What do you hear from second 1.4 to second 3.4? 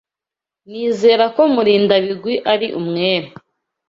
Murindabigwi ari umwere.